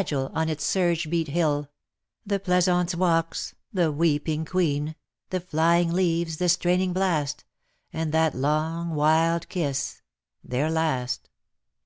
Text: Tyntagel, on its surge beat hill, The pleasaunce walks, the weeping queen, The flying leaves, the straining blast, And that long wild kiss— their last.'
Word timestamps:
Tyntagel, 0.00 0.30
on 0.34 0.48
its 0.48 0.64
surge 0.64 1.10
beat 1.10 1.28
hill, 1.28 1.68
The 2.24 2.40
pleasaunce 2.40 2.94
walks, 2.94 3.54
the 3.70 3.92
weeping 3.92 4.46
queen, 4.46 4.94
The 5.28 5.40
flying 5.40 5.92
leaves, 5.92 6.38
the 6.38 6.48
straining 6.48 6.94
blast, 6.94 7.44
And 7.92 8.10
that 8.12 8.34
long 8.34 8.94
wild 8.94 9.50
kiss— 9.50 10.00
their 10.42 10.70
last.' 10.70 11.28